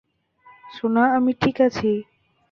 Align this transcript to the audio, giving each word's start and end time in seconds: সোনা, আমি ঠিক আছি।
সোনা, 0.73 1.03
আমি 1.17 1.31
ঠিক 1.41 1.57
আছি। 1.61 1.91